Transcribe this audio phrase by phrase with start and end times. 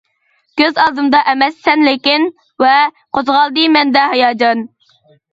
[0.59, 2.25] كۆز ئالدىمدا ئەمەس سەن لېكىن،
[2.63, 2.71] ۋە
[3.17, 4.65] قوزغالدى مەندە ھاياجان.